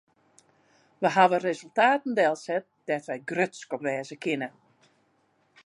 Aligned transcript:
Wy 1.01 1.07
hawwe 1.15 1.37
resultaten 1.47 2.11
delset 2.17 2.65
dêr't 2.87 3.09
wy 3.11 3.17
grutsk 3.29 3.69
op 3.75 3.81
wêze 3.85 4.15
kinne. 4.23 4.49